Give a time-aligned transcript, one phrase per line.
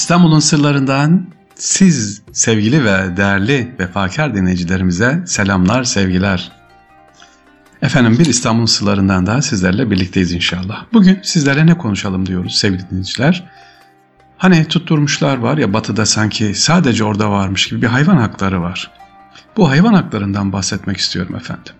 [0.00, 6.52] İstanbul'un sırlarından siz sevgili ve değerli vefakar dinleyicilerimize selamlar, sevgiler.
[7.82, 10.84] Efendim bir İstanbul sırlarından daha sizlerle birlikteyiz inşallah.
[10.92, 13.48] Bugün sizlere ne konuşalım diyoruz sevgili dinleyiciler.
[14.38, 18.90] Hani tutturmuşlar var ya batıda sanki sadece orada varmış gibi bir hayvan hakları var.
[19.56, 21.72] Bu hayvan haklarından bahsetmek istiyorum efendim.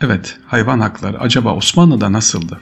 [0.00, 2.60] Evet hayvan hakları acaba Osmanlı'da nasıldı?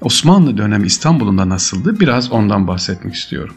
[0.00, 2.00] Osmanlı dönemi İstanbul'unda nasıldı?
[2.00, 3.54] Biraz ondan bahsetmek istiyorum.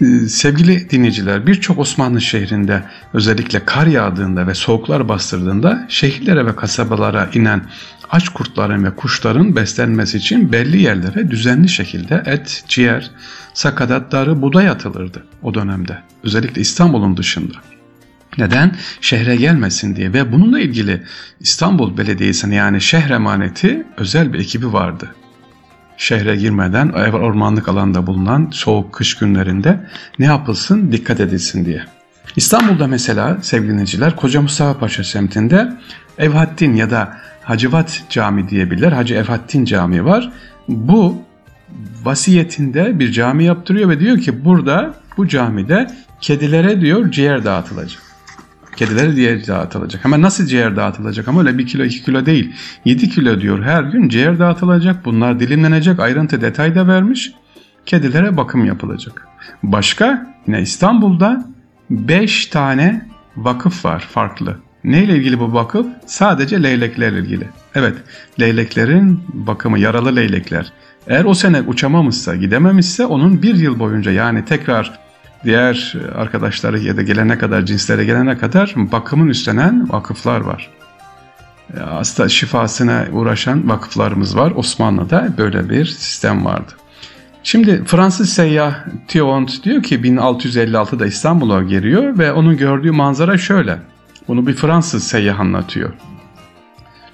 [0.00, 2.82] Ee, sevgili dinleyiciler birçok Osmanlı şehrinde
[3.14, 7.62] özellikle kar yağdığında ve soğuklar bastırdığında şehirlere ve kasabalara inen
[8.10, 13.10] aç kurtların ve kuşların beslenmesi için belli yerlere düzenli şekilde et, ciğer,
[13.54, 15.98] sakatat, darı, buğday atılırdı o dönemde.
[16.24, 17.56] Özellikle İstanbul'un dışında.
[18.38, 18.76] Neden?
[19.00, 21.02] Şehre gelmesin diye ve bununla ilgili
[21.40, 25.14] İstanbul Belediyesi'nin yani şehre emaneti özel bir ekibi vardı
[25.98, 29.80] şehre girmeden ormanlık alanda bulunan soğuk kış günlerinde
[30.18, 31.84] ne yapılsın dikkat edilsin diye.
[32.36, 35.72] İstanbul'da mesela sevgili dinleyiciler Koca Mustafa Paşa semtinde
[36.18, 38.92] Evhaddin ya da Hacıvat Cami diyebilirler.
[38.92, 40.32] Hacı Evhaddin Camii var.
[40.68, 41.22] Bu
[42.02, 45.90] vasiyetinde bir cami yaptırıyor ve diyor ki burada bu camide
[46.20, 48.07] kedilere diyor ciğer dağıtılacak.
[48.78, 50.06] Kedilere ciğer dağıtılacak.
[50.06, 51.28] Ama nasıl ciğer dağıtılacak?
[51.28, 52.52] Ama öyle 1 kilo 2 kilo değil.
[52.84, 55.04] 7 kilo diyor her gün ciğer dağıtılacak.
[55.04, 56.00] Bunlar dilimlenecek.
[56.00, 57.32] Ayrıntı detay da vermiş.
[57.86, 59.28] Kedilere bakım yapılacak.
[59.62, 61.46] Başka yine İstanbul'da
[61.90, 64.56] 5 tane vakıf var farklı.
[64.84, 65.86] Neyle ilgili bu vakıf?
[66.06, 67.48] Sadece leyleklerle ilgili.
[67.74, 67.96] Evet,
[68.40, 70.72] leyleklerin bakımı, yaralı leylekler.
[71.06, 75.07] Eğer o sene uçamamışsa, gidememişse onun bir yıl boyunca yani tekrar
[75.44, 80.70] diğer arkadaşları ya da gelene kadar, cinslere gelene kadar bakımın üstlenen vakıflar var.
[81.84, 84.52] Hasta şifasına uğraşan vakıflarımız var.
[84.56, 86.72] Osmanlı'da böyle bir sistem vardı.
[87.42, 88.74] Şimdi Fransız seyyah
[89.08, 93.78] Thiont diyor ki 1656'da İstanbul'a geliyor ve onun gördüğü manzara şöyle.
[94.28, 95.92] Bunu bir Fransız seyyah anlatıyor.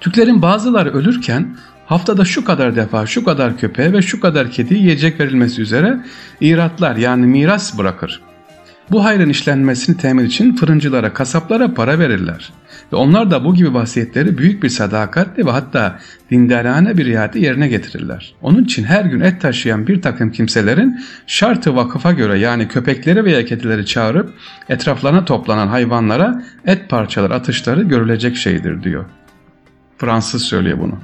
[0.01, 5.19] Türklerin bazıları ölürken haftada şu kadar defa şu kadar köpeğe ve şu kadar kedi yiyecek
[5.19, 5.99] verilmesi üzere
[6.41, 8.21] iratlar yani miras bırakır.
[8.91, 12.53] Bu hayrın işlenmesini temin için fırıncılara, kasaplara para verirler.
[12.93, 15.99] Ve onlar da bu gibi vasiyetleri büyük bir sadakatle ve hatta
[16.31, 18.33] dindarane bir riayeti yerine getirirler.
[18.41, 23.45] Onun için her gün et taşıyan bir takım kimselerin şartı vakıfa göre yani köpekleri veya
[23.45, 24.33] kedileri çağırıp
[24.69, 29.05] etraflarına toplanan hayvanlara et parçaları atışları görülecek şeydir diyor.
[29.97, 30.99] Fransız söylüyor bunu.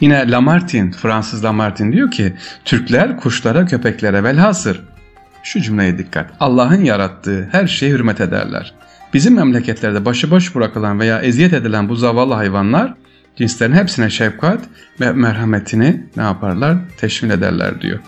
[0.00, 2.32] Yine Lamartine, Fransız Lamartine diyor ki
[2.64, 4.80] Türkler kuşlara, köpeklere velhasır.
[5.44, 6.30] Şu cümleye dikkat.
[6.40, 8.74] Allah'ın yarattığı her şeye hürmet ederler.
[9.14, 12.94] Bizim memleketlerde başıboş bırakılan veya eziyet edilen bu zavallı hayvanlar
[13.36, 14.60] cinslerin hepsine şefkat
[15.00, 16.76] ve merhametini ne yaparlar?
[16.96, 17.98] Teşvin ederler diyor.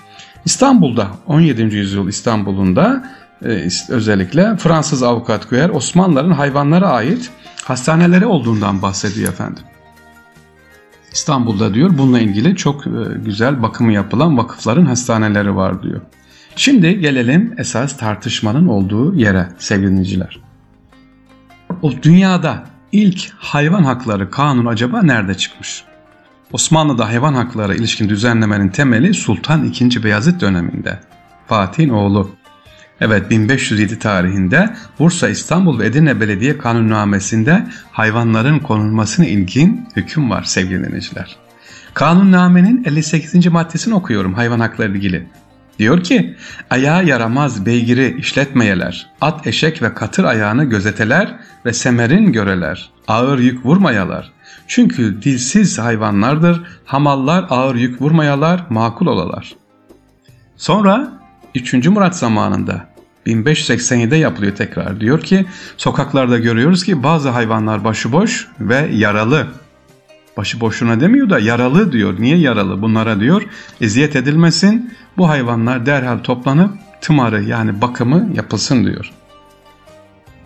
[0.44, 1.62] İstanbul'da 17.
[1.62, 3.04] yüzyıl İstanbul'unda
[3.44, 7.30] e, özellikle Fransız avukat Guer Osmanlıların hayvanlara ait
[7.64, 9.62] hastaneleri olduğundan bahsediyor efendim.
[11.12, 12.90] İstanbul'da diyor bununla ilgili çok e,
[13.24, 16.00] güzel bakımı yapılan vakıfların hastaneleri var diyor.
[16.56, 20.40] Şimdi gelelim esas tartışmanın olduğu yere sevgili dinleyiciler.
[21.82, 25.84] O dünyada ilk hayvan hakları kanunu acaba nerede çıkmış?
[26.52, 30.04] Osmanlı'da hayvan hakları ilişkin düzenlemenin temeli Sultan II.
[30.04, 31.00] Beyazıt döneminde.
[31.46, 32.30] Fatih'in oğlu
[33.00, 40.84] Evet 1507 tarihinde Bursa, İstanbul ve Edirne Belediye Kanunnamesi'nde hayvanların konulmasına ilgin hüküm var sevgili
[40.84, 41.36] dinleyiciler.
[41.94, 43.46] Kanunnamenin 58.
[43.46, 45.26] maddesini okuyorum hayvan hakları ilgili.
[45.78, 46.36] Diyor ki,
[46.70, 53.66] ayağa yaramaz beygiri işletmeyeler, at eşek ve katır ayağını gözeteler ve semerin göreler, ağır yük
[53.66, 54.32] vurmayalar.
[54.66, 59.56] Çünkü dilsiz hayvanlardır, hamallar ağır yük vurmayalar, makul olalar.
[60.56, 61.12] Sonra
[61.54, 61.74] 3.
[61.74, 62.86] Murat zamanında
[63.26, 65.00] 1587'de yapılıyor tekrar.
[65.00, 69.46] Diyor ki sokaklarda görüyoruz ki bazı hayvanlar başıboş ve yaralı.
[70.36, 72.14] Başı boşuna demiyor da yaralı diyor.
[72.20, 72.82] Niye yaralı?
[72.82, 73.42] Bunlara diyor
[73.80, 74.94] eziyet edilmesin.
[75.16, 79.12] Bu hayvanlar derhal toplanıp tımarı yani bakımı yapılsın diyor.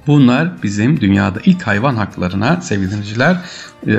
[0.07, 3.37] Bunlar bizim dünyada ilk hayvan haklarına sevgili dinleyiciler
[3.87, 3.93] e,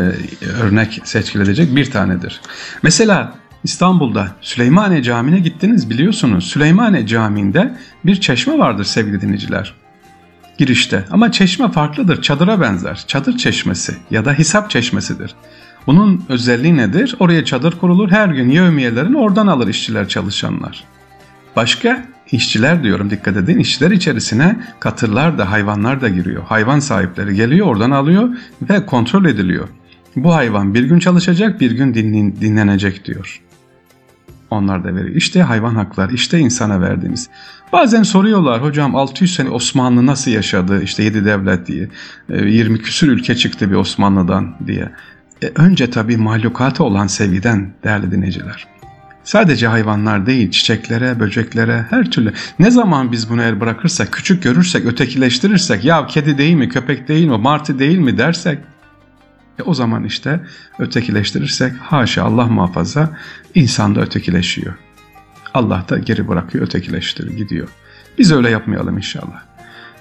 [0.61, 2.41] örnek seçkilecek bir tanedir.
[2.83, 6.43] Mesela İstanbul'da Süleymaniye Camii'ne gittiniz biliyorsunuz.
[6.43, 9.73] Süleymaniye Camii'nde bir çeşme vardır sevgili dinleyiciler.
[10.57, 13.03] Girişte ama çeşme farklıdır çadıra benzer.
[13.07, 15.35] Çadır çeşmesi ya da hesap çeşmesidir.
[15.87, 17.15] Bunun özelliği nedir?
[17.19, 20.83] Oraya çadır kurulur her gün yevmiyelerini oradan alır işçiler çalışanlar.
[21.55, 26.43] Başka işçiler diyorum dikkat edin işçiler içerisine katırlar da hayvanlar da giriyor.
[26.43, 28.29] Hayvan sahipleri geliyor oradan alıyor
[28.61, 29.67] ve kontrol ediliyor.
[30.15, 31.93] Bu hayvan bir gün çalışacak bir gün
[32.41, 33.41] dinlenecek diyor
[34.51, 35.15] onlar da veriyor.
[35.15, 37.29] İşte hayvan hakları, işte insana verdiğimiz.
[37.73, 41.89] Bazen soruyorlar hocam 600 sene Osmanlı nasıl yaşadı işte 7 devlet diye
[42.29, 44.91] 20 e, küsür ülke çıktı bir Osmanlı'dan diye.
[45.41, 48.67] E, önce tabii mahlukata olan sevgiden değerli dinleyiciler.
[49.23, 52.33] Sadece hayvanlar değil, çiçeklere, böceklere, her türlü.
[52.59, 57.27] Ne zaman biz bunu el bırakırsak, küçük görürsek, ötekileştirirsek, ya kedi değil mi, köpek değil
[57.27, 58.59] mi, martı değil mi dersek,
[59.59, 60.39] e o zaman işte
[60.79, 63.17] ötekileştirirsek, haşa Allah muhafaza,
[63.55, 64.73] insan da ötekileşiyor.
[65.53, 67.67] Allah da geri bırakıyor, ötekileştirir, gidiyor.
[68.17, 69.41] Biz öyle yapmayalım inşallah.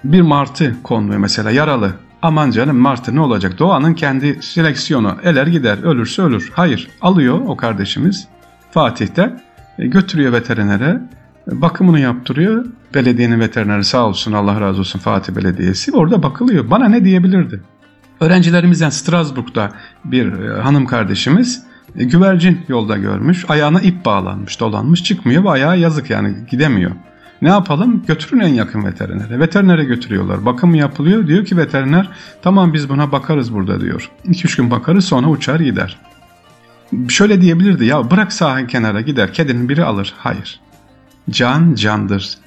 [0.04, 1.92] Bir martı konmuyor mesela, yaralı.
[2.22, 3.58] Aman canım martı ne olacak?
[3.58, 5.16] Doğanın kendi seleksiyonu.
[5.24, 6.50] Eler gider, ölürse ölür.
[6.54, 8.28] Hayır, alıyor o kardeşimiz,
[8.70, 9.36] Fatih'te
[9.78, 11.00] e, götürüyor veterinere
[11.46, 12.66] bakımını yaptırıyor.
[12.94, 16.70] Belediyenin veterineri sağ olsun Allah razı olsun Fatih Belediyesi orada bakılıyor.
[16.70, 17.60] Bana ne diyebilirdi?
[18.20, 19.72] Öğrencilerimizden Strasbourg'da
[20.04, 21.62] bir e, hanım kardeşimiz
[21.96, 23.44] e, güvercin yolda görmüş.
[23.48, 26.90] Ayağına ip bağlanmış, dolanmış, çıkmıyor ve ayağı yazık yani gidemiyor.
[27.42, 28.02] Ne yapalım?
[28.06, 29.40] Götürün en yakın veterinere.
[29.40, 30.46] Veterinere götürüyorlar.
[30.46, 31.26] Bakım yapılıyor.
[31.26, 32.08] Diyor ki veteriner
[32.42, 34.10] tamam biz buna bakarız burada diyor.
[34.28, 35.98] 2-3 gün bakarız sonra uçar gider
[37.08, 40.14] şöyle diyebilirdi ya bırak sahil kenara gider kedinin biri alır.
[40.18, 40.60] Hayır.
[41.30, 42.38] Can candır.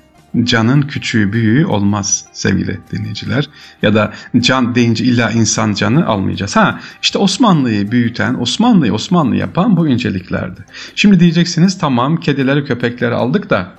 [0.43, 3.49] Canın küçüğü büyüğü olmaz sevgili dinleyiciler.
[3.81, 6.55] Ya da can deyince illa insan canı almayacağız.
[6.55, 10.65] Ha işte Osmanlı'yı büyüten, Osmanlı'yı Osmanlı yapan bu inceliklerdi.
[10.95, 13.71] Şimdi diyeceksiniz tamam kedileri köpekleri aldık da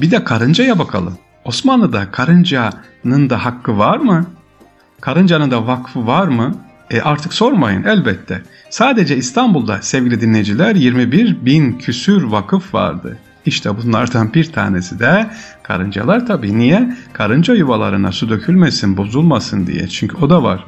[0.00, 1.18] bir de karıncaya bakalım.
[1.44, 4.26] Osmanlı'da karıncanın da hakkı var mı?
[5.00, 6.54] Karıncanın da vakfı var mı?
[6.90, 8.42] E artık sormayın elbette.
[8.70, 13.18] Sadece İstanbul'da sevgili dinleyiciler 21 bin küsür vakıf vardı.
[13.46, 15.30] İşte bunlardan bir tanesi de
[15.62, 16.58] karıncalar tabii.
[16.58, 16.96] Niye?
[17.12, 19.88] Karınca yuvalarına su dökülmesin, bozulmasın diye.
[19.88, 20.64] Çünkü o da var.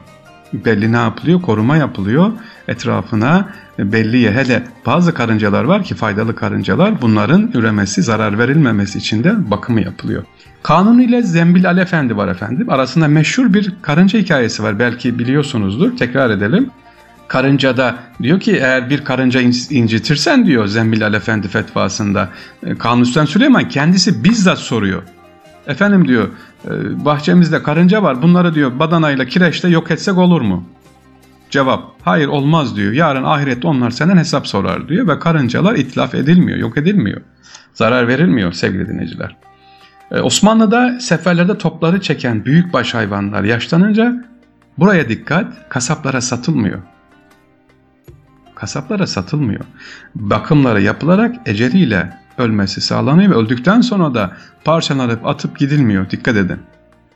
[0.52, 1.42] Belli ne yapılıyor?
[1.42, 2.32] Koruma yapılıyor.
[2.68, 3.48] Etrafına
[3.78, 9.80] belli hele bazı karıncalar var ki faydalı karıncalar bunların üremesi, zarar verilmemesi için de bakımı
[9.80, 10.24] yapılıyor.
[10.62, 12.70] Kanun ile Zembil Ali Efendi var efendim.
[12.70, 14.78] Arasında meşhur bir karınca hikayesi var.
[14.78, 15.96] Belki biliyorsunuzdur.
[15.96, 16.70] Tekrar edelim.
[17.28, 22.28] Karıncada diyor ki eğer bir karınca incitirsen diyor Zembil Ali Efendi fetvasında.
[22.66, 25.02] E, Kanuni Süleyman kendisi bizzat soruyor.
[25.66, 26.28] Efendim diyor
[26.64, 30.64] e, bahçemizde karınca var bunları diyor badanayla kireçle yok etsek olur mu?
[31.50, 32.92] Cevap hayır olmaz diyor.
[32.92, 37.20] Yarın ahirette onlar senden hesap sorar diyor ve karıncalar itlaf edilmiyor, yok edilmiyor.
[37.74, 39.36] Zarar verilmiyor sevgili dinleyiciler.
[40.10, 44.24] Ee, Osmanlı'da seferlerde topları çeken büyükbaş hayvanlar yaşlanınca
[44.78, 46.78] buraya dikkat kasaplara satılmıyor.
[48.54, 49.64] Kasaplara satılmıyor.
[50.14, 54.32] Bakımları yapılarak eceliyle ölmesi sağlanıyor ve öldükten sonra da
[54.64, 56.10] parçalanıp atıp gidilmiyor.
[56.10, 56.58] Dikkat edin.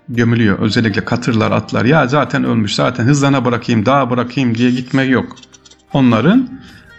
[0.08, 0.58] Gömülüyor.
[0.58, 1.84] Özellikle katırlar, atlar.
[1.84, 5.36] Ya zaten ölmüş, zaten hızlana bırakayım, dağa bırakayım diye gitmek yok.
[5.92, 6.48] Onların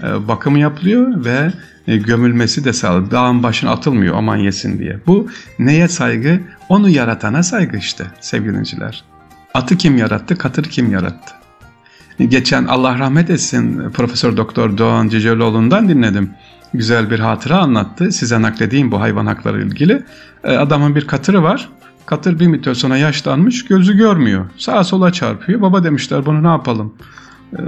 [0.03, 1.51] e, bakımı yapılıyor ve
[1.87, 3.11] e, gömülmesi de sağlık.
[3.11, 4.99] Dağın başına atılmıyor aman yesin diye.
[5.07, 5.27] Bu
[5.59, 6.39] neye saygı?
[6.69, 9.03] Onu yaratana saygı işte sevgiliciler.
[9.53, 10.37] Atı kim yarattı?
[10.37, 11.33] Katır kim yarattı?
[12.19, 16.29] Geçen Allah rahmet etsin Profesör Doktor Doğan Ceceloğlu'ndan dinledim.
[16.73, 18.11] Güzel bir hatıra anlattı.
[18.11, 20.03] Size nakledeyim bu hayvan hakları ilgili.
[20.43, 21.69] E, adamın bir katırı var.
[22.05, 24.45] Katır bir müddet sonra yaşlanmış, gözü görmüyor.
[24.57, 25.61] Sağa sola çarpıyor.
[25.61, 26.93] Baba demişler bunu ne yapalım?
[27.53, 27.59] E,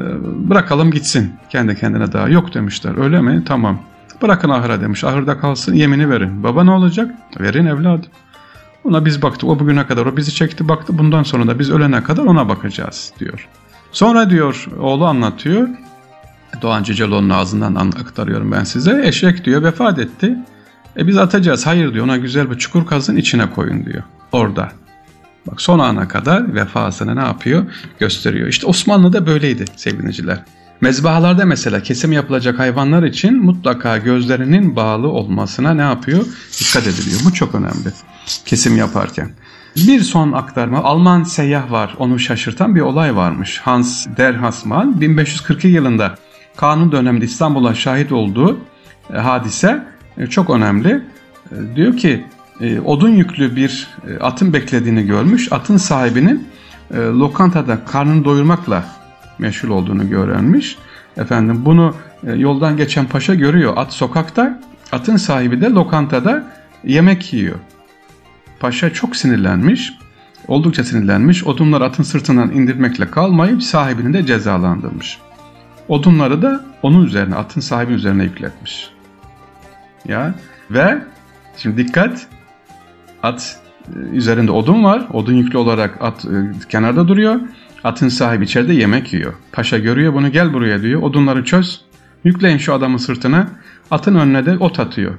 [0.49, 1.33] bırakalım gitsin.
[1.49, 2.29] Kendi kendine daha.
[2.29, 2.97] Yok demişler.
[2.97, 3.43] Öyle mi?
[3.45, 3.79] Tamam.
[4.21, 5.03] Bırakın ahıra demiş.
[5.03, 6.43] Ahırda kalsın yemini verin.
[6.43, 7.15] Baba ne olacak?
[7.39, 8.09] Verin evladım.
[8.83, 9.49] Ona biz baktık.
[9.49, 10.97] O bugüne kadar o bizi çekti baktı.
[10.97, 13.47] Bundan sonra da biz ölene kadar ona bakacağız diyor.
[13.91, 15.67] Sonra diyor oğlu anlatıyor.
[16.61, 19.01] Doğan Cüceloğlu'nun ağzından aktarıyorum ben size.
[19.05, 20.35] Eşek diyor vefat etti.
[20.97, 21.65] E biz atacağız.
[21.65, 24.03] Hayır diyor ona güzel bir çukur kazın içine koyun diyor.
[24.31, 24.71] Orada.
[25.47, 27.65] Bak son ana kadar vefasını ne yapıyor?
[27.99, 28.47] Gösteriyor.
[28.47, 30.43] İşte Osmanlı'da böyleydi sevgiliciler.
[30.81, 36.25] Mezbahalarda mesela kesim yapılacak hayvanlar için mutlaka gözlerinin bağlı olmasına ne yapıyor?
[36.59, 37.19] Dikkat ediliyor.
[37.25, 37.93] Bu çok önemli.
[38.45, 39.29] Kesim yaparken.
[39.75, 40.83] Bir son aktarma.
[40.83, 41.95] Alman seyyah var.
[41.99, 43.59] Onu şaşırtan bir olay varmış.
[43.63, 46.15] Hans der Hassmann 1542 yılında
[46.57, 48.59] kanun döneminde İstanbul'a şahit olduğu
[49.13, 49.83] e, hadise
[50.17, 51.01] e, çok önemli.
[51.51, 52.23] E, diyor ki
[52.85, 53.87] odun yüklü bir
[54.21, 55.51] atın beklediğini görmüş.
[55.51, 56.47] Atın sahibinin
[56.93, 58.85] lokantada karnını doyurmakla
[59.39, 60.77] meşhur olduğunu öğrenmiş.
[61.17, 61.95] Efendim bunu
[62.35, 63.73] yoldan geçen paşa görüyor.
[63.75, 64.61] At sokakta,
[64.91, 66.43] atın sahibi de lokantada
[66.83, 67.55] yemek yiyor.
[68.59, 69.93] Paşa çok sinirlenmiş.
[70.47, 71.43] Oldukça sinirlenmiş.
[71.43, 75.17] Odunları atın sırtından indirmekle kalmayıp sahibini de cezalandırmış.
[75.87, 78.89] Odunları da onun üzerine, atın sahibi üzerine yükletmiş.
[80.05, 80.33] Ya
[80.71, 80.97] ve
[81.57, 82.27] şimdi dikkat
[83.23, 83.59] at
[83.95, 85.07] e, üzerinde odun var.
[85.13, 87.39] Odun yüklü olarak at e, kenarda duruyor.
[87.83, 89.33] Atın sahibi içeride yemek yiyor.
[89.51, 91.01] Paşa görüyor bunu gel buraya diyor.
[91.01, 91.81] Odunları çöz.
[92.23, 93.47] Yükleyin şu adamın sırtına.
[93.91, 95.17] Atın önüne de ot atıyor.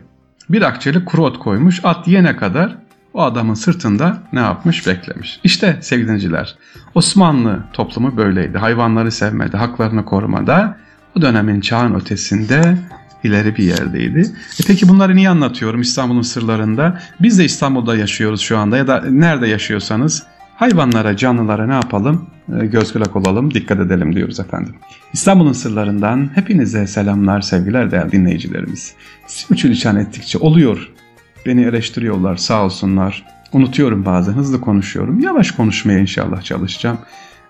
[0.51, 1.81] Bir akçeli kuru ot koymuş.
[1.85, 2.79] At yene kadar
[3.19, 5.41] o adamın sırtında ne yapmış beklemiş.
[5.45, 6.55] İşte sevgili dinleyiciler
[6.95, 8.59] Osmanlı toplumu böyleydi.
[8.59, 10.77] Hayvanları sevmedi, haklarını korumada
[11.17, 12.79] o dönemin çağın ötesinde
[13.25, 14.21] ileri bir yerdeydi.
[14.61, 17.01] E peki bunları niye anlatıyorum İstanbul'un sırlarında?
[17.21, 20.23] Biz de İstanbul'da yaşıyoruz şu anda ya da nerede yaşıyorsanız
[20.57, 22.27] hayvanlara, canlılara ne yapalım?
[22.61, 24.75] E, göz kulak olalım, dikkat edelim diyoruz efendim.
[25.13, 28.95] İstanbul'un sırlarından hepinize selamlar, sevgiler değerli dinleyicilerimiz.
[29.27, 30.98] Sümçülüçan ettikçe oluyor.
[31.47, 33.25] Beni eleştiriyorlar sağ olsunlar.
[33.53, 35.21] Unutuyorum bazen, hızlı konuşuyorum.
[35.21, 36.99] Yavaş konuşmaya inşallah çalışacağım.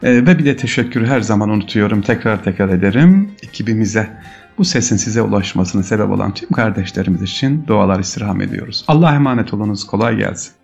[0.03, 2.03] E, ve bir de teşekkür her zaman unutuyorum.
[2.03, 4.09] Tekrar tekrar ederim ekibimize.
[4.59, 8.85] Bu sesin size ulaşmasını sebep olan tüm kardeşlerimiz için dualar istirham ediyoruz.
[8.89, 9.87] Allah'a emanet olunuz.
[9.87, 10.58] Kolay gelsin.